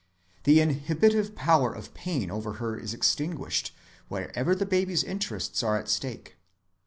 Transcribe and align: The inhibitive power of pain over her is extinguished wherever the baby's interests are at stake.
The 0.45 0.59
inhibitive 0.59 1.35
power 1.35 1.71
of 1.71 1.93
pain 1.93 2.31
over 2.31 2.53
her 2.53 2.75
is 2.75 2.91
extinguished 2.91 3.71
wherever 4.07 4.55
the 4.55 4.65
baby's 4.65 5.03
interests 5.03 5.61
are 5.61 5.77
at 5.77 5.89
stake. 5.89 6.37